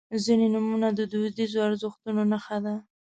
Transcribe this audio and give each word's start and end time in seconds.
•ځینې 0.25 0.47
نومونه 0.53 0.87
د 0.93 0.99
دودیزو 1.11 1.57
ارزښتونو 1.67 2.21
نښه 2.31 2.57
ده. 2.65 2.75